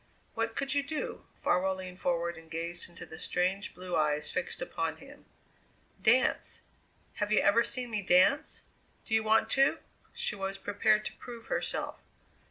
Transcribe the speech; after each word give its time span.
"What 0.33 0.55
could 0.55 0.73
you 0.73 0.81
do?" 0.81 1.27
Farwell 1.35 1.75
leaned 1.75 1.99
forward 1.99 2.35
and 2.35 2.49
gazed 2.49 2.89
into 2.89 3.05
the 3.05 3.19
strange 3.19 3.75
blue 3.75 3.95
eyes 3.95 4.31
fixed 4.31 4.59
upon 4.59 4.95
him. 4.97 5.25
"Dance. 6.01 6.61
Have 7.17 7.31
you 7.31 7.41
ever 7.41 7.63
seen 7.63 7.91
me 7.91 8.01
dance? 8.01 8.63
Do 9.05 9.13
you 9.13 9.23
want 9.23 9.47
to?" 9.51 9.77
She 10.11 10.35
was 10.35 10.57
prepared 10.57 11.05
to 11.05 11.15
prove 11.17 11.45
herself. 11.53 11.99